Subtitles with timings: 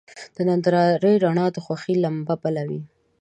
[0.35, 2.81] د نندارې رڼا د خوښۍ لمبه بله وي.